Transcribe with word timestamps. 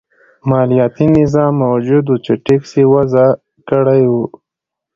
مالیاتي 0.49 1.05
نظام 1.17 1.51
موجود 1.65 2.05
و 2.09 2.15
چې 2.25 2.33
ټکس 2.45 2.71
یې 2.79 2.85
وضعه 2.93 3.27
کړی 3.69 4.03
و. 4.11 4.13